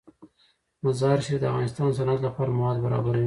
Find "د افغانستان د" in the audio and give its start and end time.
1.39-1.97